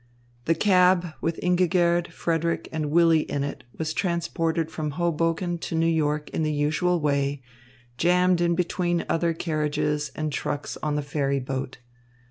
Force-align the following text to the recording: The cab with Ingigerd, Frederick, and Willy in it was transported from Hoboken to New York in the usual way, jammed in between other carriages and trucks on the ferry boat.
The 0.45 0.55
cab 0.55 1.09
with 1.21 1.39
Ingigerd, 1.43 2.07
Frederick, 2.11 2.67
and 2.71 2.89
Willy 2.89 3.19
in 3.19 3.43
it 3.43 3.65
was 3.77 3.93
transported 3.93 4.71
from 4.71 4.93
Hoboken 4.97 5.59
to 5.59 5.75
New 5.75 5.85
York 5.85 6.31
in 6.31 6.41
the 6.41 6.51
usual 6.51 6.99
way, 6.99 7.43
jammed 7.99 8.41
in 8.41 8.55
between 8.55 9.05
other 9.07 9.35
carriages 9.35 10.11
and 10.15 10.33
trucks 10.33 10.75
on 10.81 10.95
the 10.95 11.03
ferry 11.03 11.39
boat. 11.39 11.77